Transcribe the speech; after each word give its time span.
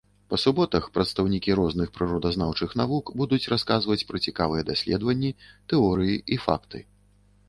Па 0.33 0.37
суботах 0.43 0.85
прадстаўнікі 0.97 1.57
розных 1.59 1.91
прыродазнаўчых 1.97 2.73
навук 2.81 3.11
будуць 3.21 3.49
расказваць 3.53 3.97
пра 4.13 4.21
цікавыя 4.31 4.61
даследаванні, 4.71 5.31
тэорыі 5.75 6.15
і 6.37 6.39
факты. 6.47 6.83